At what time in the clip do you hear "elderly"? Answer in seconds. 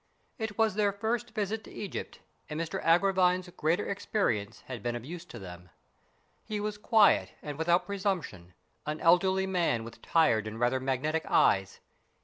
8.99-9.45